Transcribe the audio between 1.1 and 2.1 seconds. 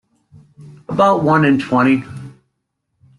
one in twenty.